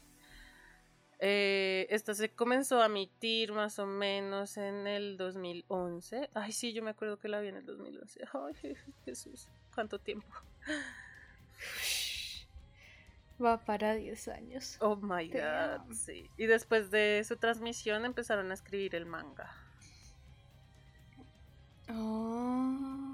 [1.22, 6.30] Eh, esta se comenzó a emitir más o menos en el 2011.
[6.32, 8.24] Ay, sí, yo me acuerdo que la vi en el 2011.
[8.32, 10.26] Ay, Jesús, cuánto tiempo.
[13.42, 14.76] Va para 10 años.
[14.80, 16.30] Oh my god, sí.
[16.38, 19.50] Y después de su transmisión empezaron a escribir el manga.
[21.88, 23.09] Oh,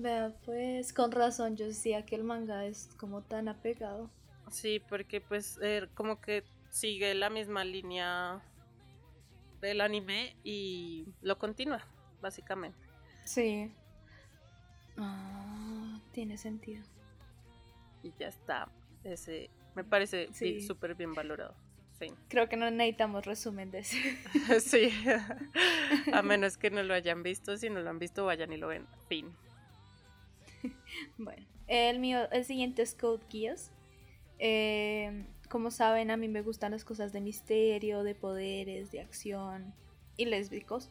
[0.00, 4.10] vea, pues con razón yo decía que el manga es como tan apegado.
[4.50, 8.40] Sí, porque pues eh, como que sigue la misma línea
[9.60, 11.84] del anime y lo continúa,
[12.20, 12.78] básicamente.
[13.24, 13.72] Sí.
[14.96, 16.84] Ah, tiene sentido.
[18.02, 18.70] Y ya está.
[19.04, 20.60] Ese me parece Sí.
[20.60, 21.54] súper bien valorado.
[21.98, 22.14] Fin.
[22.28, 23.98] Creo que no necesitamos resumen de ese.
[24.60, 24.90] sí.
[26.12, 27.56] a menos que no lo hayan visto.
[27.56, 28.86] Si no lo han visto, vayan y lo ven.
[29.08, 29.34] Fin.
[31.18, 33.72] Bueno, el mío, el siguiente es Code Geass.
[34.38, 39.74] Eh, como saben, a mí me gustan las cosas de misterio, de poderes, de acción
[40.16, 40.90] y lésbicos.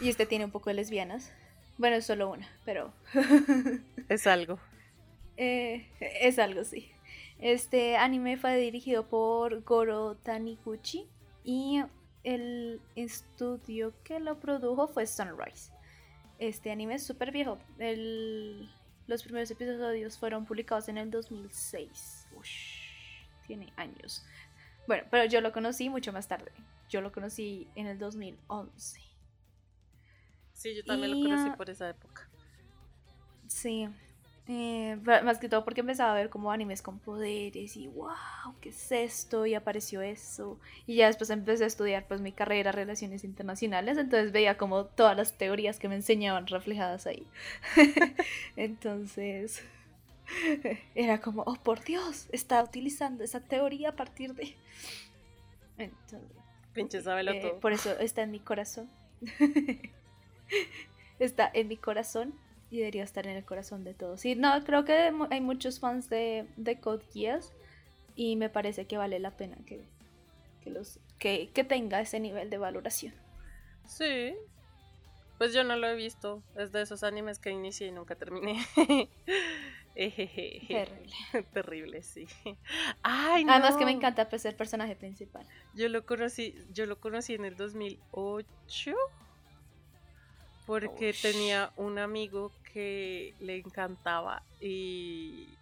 [0.00, 1.32] Y este tiene un poco de lesbianas.
[1.78, 2.92] Bueno, es solo una, pero
[4.08, 4.58] Es algo.
[5.36, 6.90] eh, es algo sí.
[7.38, 11.06] Este anime fue dirigido por Goro Taniguchi
[11.44, 11.82] y
[12.24, 15.70] el estudio que lo produjo fue Sunrise.
[16.38, 17.58] Este anime es súper viejo.
[17.78, 18.68] El-
[19.06, 22.26] los primeros episodios fueron publicados en el 2006.
[22.36, 24.24] Ush, tiene años.
[24.86, 26.50] Bueno, pero yo lo conocí mucho más tarde.
[26.88, 29.00] Yo lo conocí en el 2011.
[30.52, 32.28] Sí, yo también Y, lo conocí ah, por esa época.
[33.48, 33.88] Sí.
[34.48, 38.14] Eh, más que todo porque empezaba a ver como animes con poderes y wow,
[38.60, 39.44] ¿qué es esto?
[39.44, 40.60] Y apareció eso.
[40.86, 45.16] Y ya después empecé a estudiar pues mi carrera Relaciones Internacionales, entonces veía como todas
[45.16, 47.26] las teorías que me enseñaban reflejadas ahí.
[48.56, 49.64] entonces
[50.94, 54.54] era como, oh por Dios, está utilizando esa teoría a partir de...
[55.76, 56.36] Entonces,
[56.72, 57.60] Pinche eh, todo.
[57.60, 58.88] por eso está en mi corazón.
[61.18, 64.20] está en mi corazón y debería estar en el corazón de todos.
[64.20, 67.52] Sí, no, creo que hay muchos fans de, de Code Geass
[68.14, 69.84] y me parece que vale la pena que,
[70.62, 73.14] que, los, que, que tenga ese nivel de valoración.
[73.86, 74.34] Sí.
[75.38, 76.42] Pues yo no lo he visto.
[76.56, 78.58] Es de esos animes que inicié y nunca terminé.
[79.96, 81.10] Terrible.
[81.52, 82.26] Terrible, sí.
[83.02, 83.52] Ay, no.
[83.52, 85.46] Además que me encanta pues, el personaje principal.
[85.74, 88.94] Yo lo conocí, yo lo conocí en el 2008
[90.66, 95.56] porque tenía un amigo que le encantaba y,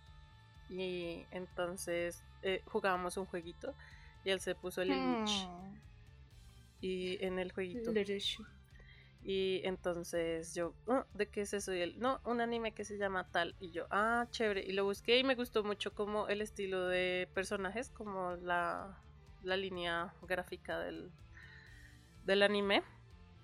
[0.69, 3.75] y entonces eh, jugábamos un jueguito
[4.25, 5.47] y él se puso el Lich.
[5.47, 5.75] Mm,
[6.81, 7.93] y en el jueguito.
[9.27, 11.73] Y entonces yo "Ah, ¿de qué es eso?
[11.75, 14.85] y él no un anime que se llama tal y yo ah chévere y lo
[14.85, 18.99] busqué y me gustó mucho como el estilo de personajes como la,
[19.43, 21.11] la línea gráfica del
[22.25, 22.83] del anime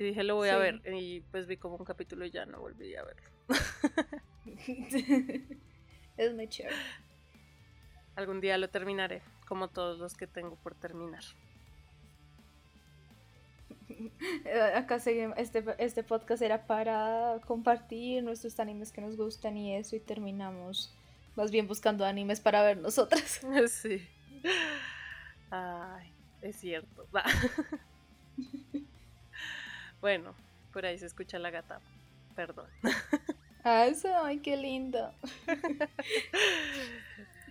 [0.01, 2.61] y dije lo voy a ver y pues vi como un capítulo y ya no
[2.61, 3.29] volví a verlo
[6.17, 6.75] es muy chévere.
[8.17, 11.23] algún día lo terminaré como todos los que tengo por terminar
[14.75, 19.97] Acá seguimos, este, este podcast era para compartir nuestros animes que nos gustan y eso
[19.97, 20.95] y terminamos
[21.37, 23.41] más bien buscando animes para ver nosotras.
[23.69, 24.07] sí
[25.51, 27.25] ay es cierto Va.
[30.01, 30.35] Bueno
[30.73, 31.81] por ahí se escucha la gata
[32.35, 32.67] perdón
[33.63, 35.13] Ah, eso, ay, qué lindo.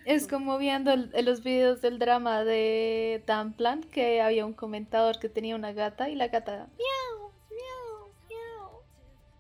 [0.06, 5.30] Es como viendo el- los videos del drama de Damplan, que había un comentador que
[5.30, 8.82] tenía una gata y la gata, miau, miau, miau.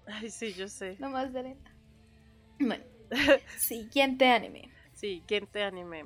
[0.05, 0.95] Ay, sí, yo sé.
[0.99, 1.71] No más de lenta.
[2.59, 2.83] Bueno,
[3.57, 4.69] siguiente anime.
[4.93, 6.05] Sí, Gente Anime.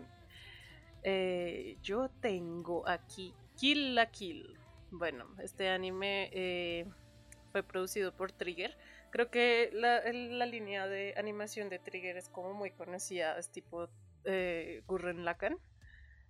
[1.04, 4.56] Eh, yo tengo aquí Kill la Kill.
[4.96, 6.86] Bueno, este anime eh,
[7.52, 8.78] fue producido por Trigger.
[9.10, 13.90] Creo que la, línea de animación de Trigger es como muy conocida, es tipo
[14.24, 15.58] eh, Gurren Lagann,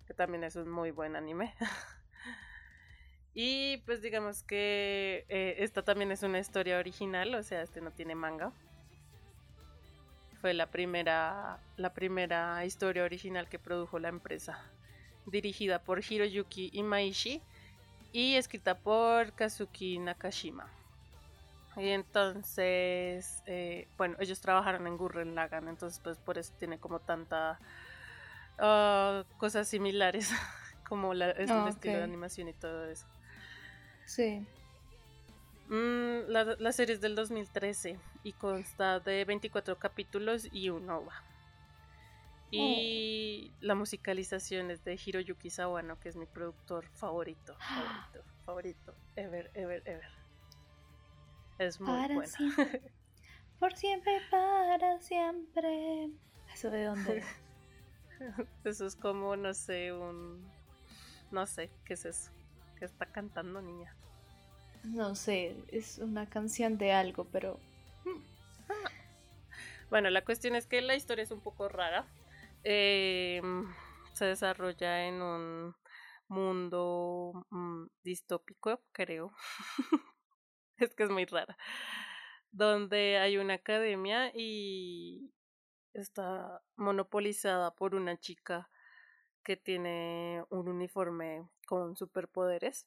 [0.06, 1.54] que también es un muy buen anime.
[3.34, 7.90] y pues digamos que eh, esta también es una historia original, o sea, este no
[7.90, 8.50] tiene manga.
[10.40, 14.58] Fue la primera, la primera historia original que produjo la empresa,
[15.26, 17.42] dirigida por Hiroyuki Imaishi
[18.14, 20.72] y escrita por Kazuki Nakashima.
[21.76, 27.00] Y entonces, eh, bueno, ellos trabajaron en Gurren Lagann, entonces pues por eso tiene como
[27.00, 27.60] tanta
[28.58, 30.30] ah, cosas similares,
[30.88, 33.08] como la, es el Ah, estilo de animación y todo eso.
[34.06, 34.46] Sí.
[35.68, 41.24] Mm, la, la serie es del 2013 y consta de 24 capítulos y un OVA.
[42.54, 49.50] Y la musicalización es de Hiroyuki Sawano, que es mi productor favorito, favorito, favorito, ever,
[49.54, 50.10] ever, ever.
[51.58, 52.30] Es muy Para buena.
[52.30, 52.82] siempre.
[53.58, 56.10] Por siempre, para siempre.
[56.52, 57.18] ¿Eso de dónde?
[57.18, 57.26] es?
[58.64, 60.44] Eso es como, no sé, un...
[61.30, 62.30] No sé, ¿qué es eso?
[62.78, 63.94] ¿Qué está cantando, niña?
[64.84, 67.58] No sé, es una canción de algo, pero
[69.90, 72.06] Bueno, la cuestión es que la historia es un poco rara.
[72.64, 73.42] Eh,
[74.14, 75.76] se desarrolla en un
[76.28, 79.32] mundo mm, distópico, creo.
[80.78, 81.56] es que es muy rara.
[82.52, 85.32] Donde hay una academia y
[85.94, 88.70] está monopolizada por una chica
[89.44, 92.86] que tiene un uniforme con superpoderes.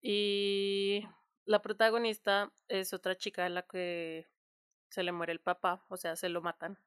[0.00, 1.04] Y
[1.44, 4.26] la protagonista es otra chica a la que
[4.90, 6.78] se le muere el papá, o sea, se lo matan.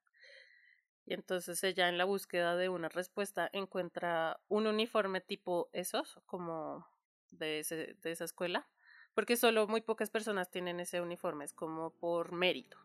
[1.10, 6.88] Y entonces ella en la búsqueda de una respuesta encuentra un uniforme tipo esos, como
[7.32, 8.70] de, de esa escuela,
[9.16, 12.78] porque solo muy pocas personas tienen ese uniforme, es como por mérito.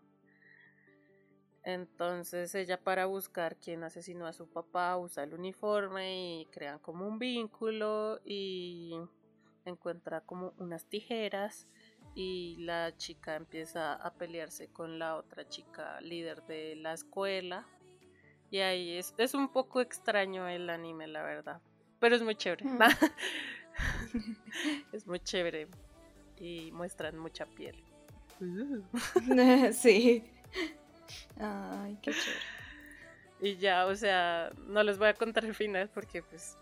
[1.64, 7.06] Entonces ella para buscar quién asesinó a su papá usa el uniforme y crean como
[7.06, 8.94] un vínculo y
[9.66, 11.68] encuentra como unas tijeras
[12.14, 17.66] y la chica empieza a pelearse con la otra chica líder de la escuela.
[18.54, 21.60] Y ahí es, es un poco extraño el anime, la verdad.
[21.98, 22.64] Pero es muy chévere.
[22.64, 22.78] Mm.
[24.92, 25.66] es muy chévere.
[26.38, 27.74] Y muestran mucha piel.
[29.72, 30.22] sí.
[31.40, 32.40] Ay, qué chévere.
[33.40, 36.56] Y ya, o sea, no les voy a contar el final porque pues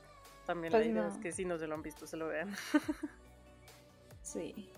[0.47, 1.09] también la Pues idea no.
[1.09, 2.57] es que si no se lo han visto se lo vean.
[4.23, 4.71] Sí.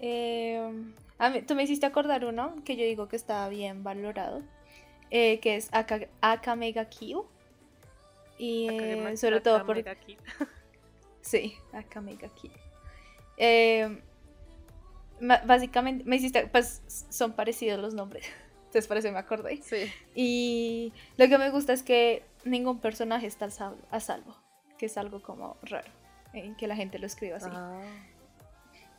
[0.00, 0.62] Eh,
[1.18, 4.40] a mí- tú me hiciste acordar uno que yo digo que está bien valorado,
[5.10, 7.18] eh, que es Aka, Akamega Kill.
[8.38, 9.78] Y eh, Akame- sobre todo por...
[9.78, 9.98] Akamega.
[11.20, 12.52] Sí, Akamega Kill.
[13.38, 14.02] Eh,
[15.20, 18.26] básicamente, me hiciste, pues son parecidos los nombres.
[18.66, 19.62] Entonces por eso me acordé.
[19.62, 19.90] Sí.
[20.14, 23.46] Y lo que me gusta es que ningún personaje está
[23.90, 24.36] a salvo,
[24.78, 25.88] que es algo como raro,
[26.32, 27.48] en que la gente lo escriba así.
[27.50, 27.80] Ah.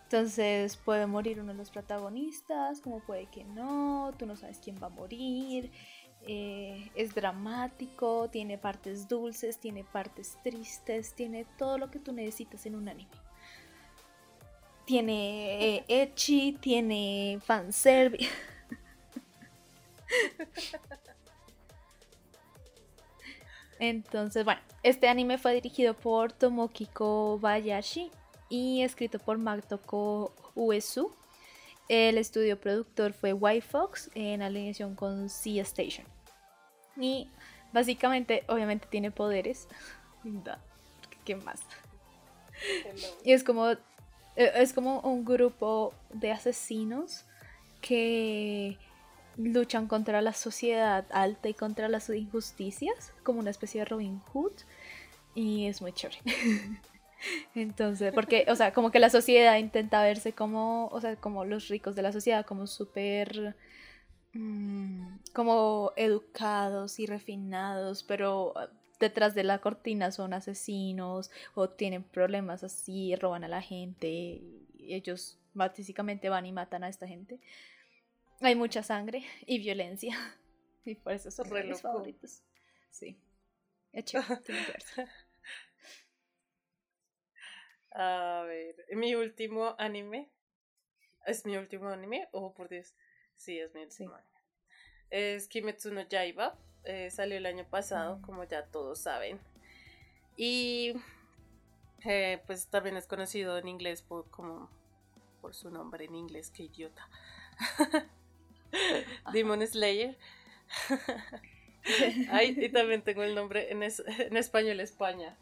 [0.04, 4.78] Entonces puede morir uno de los protagonistas, como puede que no, tú no sabes quién
[4.82, 5.72] va a morir.
[6.28, 12.66] Eh, es dramático, tiene partes dulces, tiene partes tristes, tiene todo lo que tú necesitas
[12.66, 13.12] en un anime.
[14.86, 18.30] Tiene eh, ecchi, tiene fanservice.
[23.80, 28.10] Entonces, bueno, este anime fue dirigido por Tomokiko Bayashi
[28.50, 31.14] y escrito por Matoko Uesu.
[31.88, 36.15] El estudio productor fue White Fox en alineación con Sea Station.
[36.98, 37.30] Y
[37.74, 39.68] básicamente, obviamente tiene poderes.
[41.24, 41.62] ¿Qué más?
[43.24, 43.78] Y es como, eh,
[44.36, 47.26] es como un grupo de asesinos
[47.82, 48.78] que
[49.38, 54.54] luchan contra la sociedad alta y contra las injusticias, como una especie de Robin Hood.
[55.34, 56.20] Y es muy chévere.
[57.56, 61.68] Entonces, porque, o sea, como que la sociedad intenta verse como, o sea, como los
[61.68, 63.56] ricos de la sociedad, como súper,
[64.36, 68.70] mm, como educados y refinados, pero ah,
[69.00, 74.94] detrás de la cortina son asesinos o tienen problemas así, roban a la gente y
[74.94, 77.40] ellos básicamente van y matan a esta gente.
[78.42, 80.16] Hay mucha sangre y violencia
[80.86, 82.44] y por eso son mis favoritos.
[82.90, 83.18] Sí.
[83.94, 85.08] Verse.
[87.92, 90.30] A ver, mi último anime.
[91.26, 92.28] ¿Es mi último anime?
[92.34, 92.94] Oh, por Dios.
[93.36, 94.06] Sí, es mi Sí.
[95.10, 96.58] Es Kimetsu no Yaiba.
[96.88, 98.22] eh, salió el año pasado, Mm.
[98.22, 99.40] como ya todos saben.
[100.38, 100.94] Y
[102.04, 104.70] eh, pues también es conocido en inglés por como
[105.42, 107.10] por su nombre en inglés, qué idiota.
[109.34, 110.16] Demon Slayer.
[112.32, 115.38] Ay, y también tengo el nombre en, es- en español España.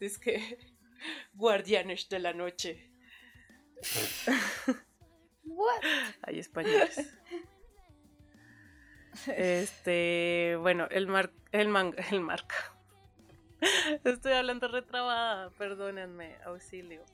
[0.00, 0.58] Es que
[1.34, 2.90] Guardianes de la Noche.
[5.48, 5.82] What?
[6.22, 7.14] Hay españoles.
[9.26, 12.54] Este, bueno, el mar, el manga, el marca.
[14.04, 17.04] Estoy hablando retrabada, perdónenme, auxilio.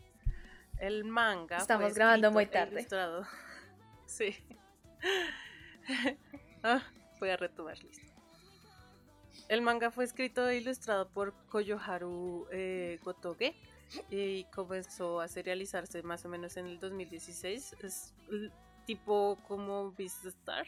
[0.78, 1.56] El manga.
[1.56, 2.72] fue Estamos grabando muy e tarde.
[2.74, 3.26] ilustrado.
[4.06, 4.36] Sí.
[6.62, 6.82] ah,
[7.18, 8.12] voy a retomar, listo.
[9.48, 13.56] El manga fue escrito e ilustrado por Koyoharu eh, Gotoge
[14.10, 17.76] y comenzó a serializarse más o menos en el 2016.
[17.82, 18.14] Es
[18.86, 20.66] tipo como Beastar.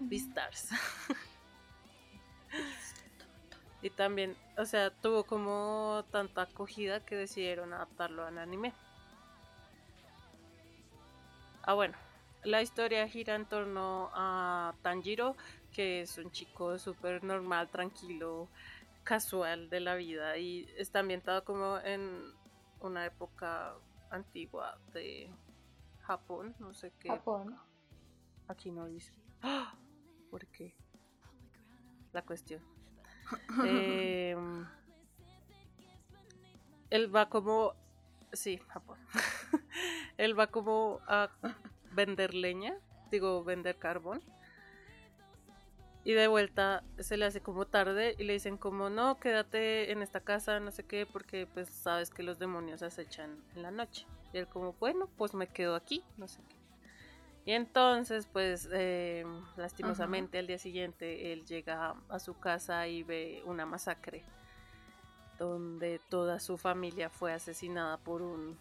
[0.00, 0.70] Beastars.
[3.82, 8.72] y también, o sea, tuvo como tanta acogida que decidieron adaptarlo al anime.
[11.62, 11.96] Ah, bueno,
[12.44, 15.36] la historia gira en torno a Tanjiro,
[15.72, 18.48] que es un chico súper normal, tranquilo,
[19.06, 22.34] casual de la vida y está ambientado como en
[22.80, 23.76] una época
[24.10, 25.30] antigua de
[26.00, 27.08] Japón, no sé qué.
[27.08, 27.56] Japón.
[28.48, 29.14] Aquí no dice.
[29.42, 29.74] ¡Ah!
[30.30, 30.74] ¿Por qué?
[32.12, 32.62] La cuestión.
[33.64, 34.66] Em,
[36.90, 37.74] él va como.
[38.32, 38.98] Sí, Japón.
[40.16, 41.30] él va como a
[41.92, 42.76] vender leña,
[43.10, 44.20] digo, vender carbón.
[46.06, 50.02] Y de vuelta se le hace como tarde y le dicen como no, quédate en
[50.02, 54.06] esta casa, no sé qué, porque pues sabes que los demonios acechan en la noche.
[54.32, 56.54] Y él como, bueno, pues me quedo aquí, no sé qué.
[57.50, 59.24] Y entonces, pues, eh,
[59.56, 64.22] lastimosamente al día siguiente él llega a su casa y ve una masacre
[65.40, 68.56] donde toda su familia fue asesinada por un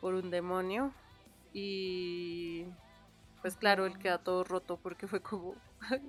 [0.00, 0.92] por un demonio
[1.52, 2.64] y
[3.42, 5.54] pues claro, él queda todo roto porque fue como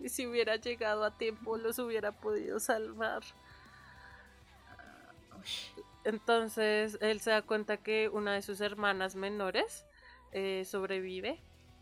[0.06, 3.24] si hubiera llegado a tiempo los hubiera podido salvar.
[6.04, 9.86] Entonces él se da cuenta que una de sus hermanas menores
[10.32, 11.40] eh, sobrevive,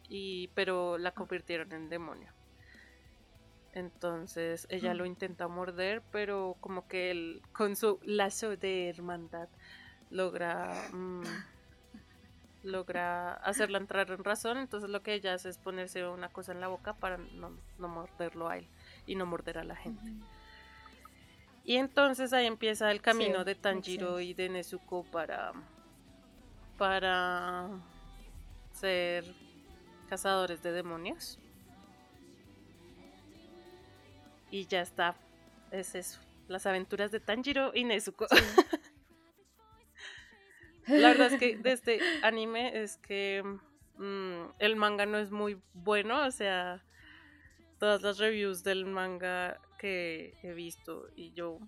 [0.10, 2.32] y, pero la convirtieron en demonio.
[3.74, 9.50] Entonces ella lo intenta morder, pero como que él con su lazo de hermandad
[10.10, 11.24] logra mm,
[12.68, 14.58] logra hacerla entrar en razón.
[14.58, 17.88] Entonces lo que ella hace es ponerse una cosa en la boca para no, no
[17.88, 18.68] morderlo a él
[19.06, 20.14] y no morder a la gente.
[21.64, 25.52] Y entonces ahí empieza el camino Sí, de Tanjiro y de Nezuko para
[26.78, 27.68] para
[28.72, 29.26] ser
[30.08, 31.40] cazadores de demonios.
[34.50, 35.16] Y ya está.
[35.72, 36.20] Es eso.
[36.48, 38.28] Las aventuras de Tanjiro y Nezuko.
[40.88, 43.44] La verdad es que de este anime es que
[43.98, 46.84] mm, el manga no es muy bueno, o sea,
[47.80, 51.60] todas las reviews del manga que he visto y yo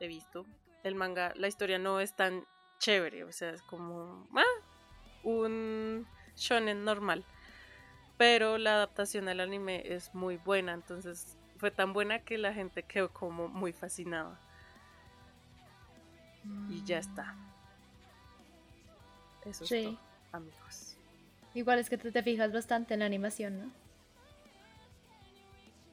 [0.00, 0.46] he visto,
[0.82, 2.44] el manga, la historia no es tan
[2.78, 4.42] chévere, o sea, es como ah,
[5.22, 6.06] un
[6.36, 7.24] shonen normal.
[8.16, 12.84] Pero la adaptación al anime es muy buena, entonces fue tan buena que la gente
[12.84, 14.40] quedó como muy fascinada.
[16.68, 17.34] Y ya está.
[19.46, 19.98] Eso es todo,
[20.32, 20.96] amigos.
[21.54, 23.72] Igual es que tú te fijas bastante en la animación, ¿no?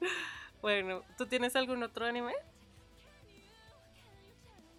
[0.61, 2.33] Bueno, ¿tú tienes algún otro anime?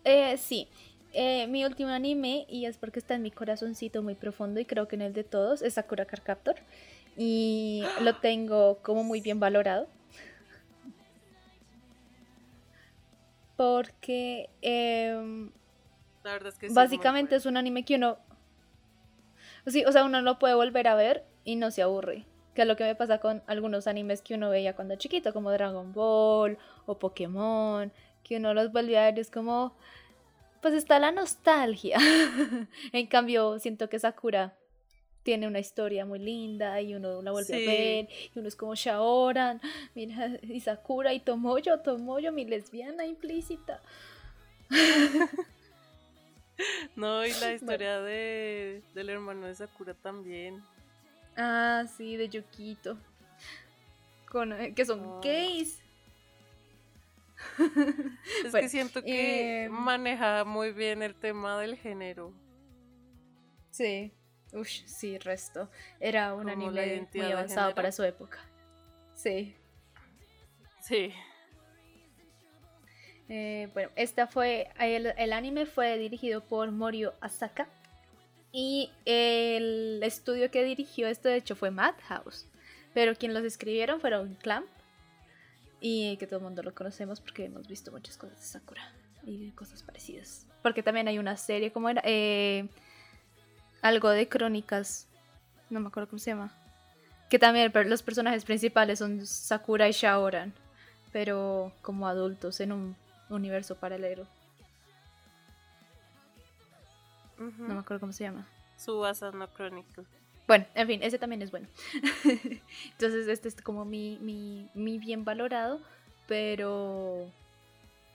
[0.05, 0.69] Eh, sí.
[1.13, 4.89] Eh, mi último anime, y es porque está en mi corazoncito muy profundo y creo
[4.89, 6.57] que en el de todos, es Sakura Card Captor.
[7.17, 9.89] Y lo tengo como muy bien valorado.
[13.57, 15.51] Porque em,
[16.25, 18.19] La verdad es que sí, básicamente es un anime que uno...
[19.67, 22.25] Sí, o sea, uno lo puede volver a ver y no se aburre.
[22.55, 25.51] Que es lo que me pasa con algunos animes que uno veía cuando chiquito, como
[25.51, 27.91] Dragon Ball o Pokémon,
[28.25, 29.75] que uno los vuelve a ver y es como,
[30.61, 31.99] pues está la nostalgia.
[32.93, 34.55] en cambio, siento que Sakura
[35.23, 37.65] tiene una historia muy linda y uno la vuelve Sí.
[37.65, 39.61] a ver y uno es como Shaoran,
[39.95, 43.81] mira, y Sakura y Tomoyo, Tomoyo, mi lesbiana implícita.
[46.97, 50.63] No, y la historia de, del hermano de Sakura también.
[51.37, 52.99] Ah, sí, de Yukito.
[54.29, 55.21] Con, eh, que son Oh.
[55.23, 55.81] gays.
[57.59, 57.59] Es
[58.53, 62.33] Bueno, que siento que eh, maneja muy bien el tema del género.
[63.71, 64.13] Sí.
[64.53, 65.71] Ush, sí, resto.
[65.99, 68.39] Era un anime muy avanzado para su época.
[69.15, 69.57] Sí.
[70.83, 71.13] Sí.
[73.35, 74.69] Eh, bueno, esta fue.
[74.79, 77.67] El, anime fue dirigido por Morio Asaka.
[78.53, 82.47] Y el estudio que dirigió esto, de hecho, fue Madhouse.
[82.93, 84.67] Pero quien los escribieron fueron Clamp.
[85.81, 88.83] Y que todo el mundo lo conocemos porque hemos visto muchas cosas de Sakura.
[89.25, 90.47] Y cosas parecidas.
[90.63, 92.03] Porque también hay una serie, como era?
[92.05, 92.69] Eh,
[93.81, 95.09] algo de crónicas.
[95.71, 96.55] No me acuerdo cómo se llama.
[97.31, 100.53] Que también los personajes principales son Sakura y Shaoran.
[101.13, 103.02] Pero como adultos en un
[103.35, 104.27] universo paralelo.
[107.39, 108.47] No me acuerdo cómo se llama.
[108.77, 110.05] Subasa no Chronicle.
[110.47, 111.69] Bueno, en fin, ese también es bueno.
[112.93, 115.81] Entonces, este es como mi, mi, mi bien valorado,
[116.27, 117.31] pero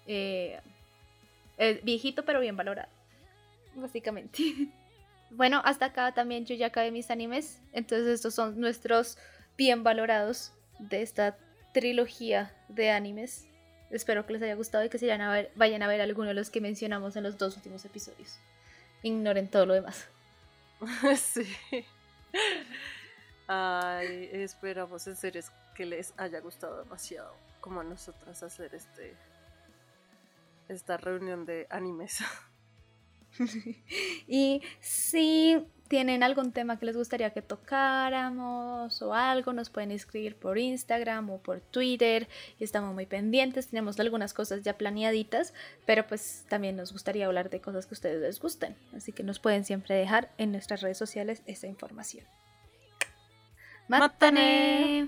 [0.06, 0.60] eh,
[1.58, 2.90] eh, viejito, pero bien valorado.
[3.76, 4.44] Básicamente.
[5.30, 7.62] Bueno, hasta acá también yo ya acabé mis animes.
[7.74, 9.18] Entonces, estos son nuestros
[9.58, 11.38] bien valorados de esta
[11.74, 13.46] trilogía de animes.
[13.90, 16.28] Espero que les haya gustado y que se vayan a ver, vayan a ver alguno
[16.30, 18.38] de los que mencionamos en los dos últimos episodios.
[19.04, 20.08] Ignoren todo lo demás.
[21.18, 21.48] sí.
[23.48, 25.42] Ay, esperamos en serio
[25.76, 29.16] que les haya gustado demasiado como a nosotras hacer este
[30.68, 32.20] esta reunión de animes.
[34.28, 40.36] Y si tienen algún tema que les gustaría que tocáramos o algo, nos pueden escribir
[40.36, 42.28] por Instagram o por Twitter.
[42.60, 45.54] Y estamos muy pendientes, tenemos algunas cosas ya planeaditas,
[45.86, 48.76] pero pues también nos gustaría hablar de cosas que a ustedes les gusten.
[48.96, 52.26] Así que nos pueden siempre dejar en nuestras redes sociales esa información.
[53.88, 55.08] ¡Mátane!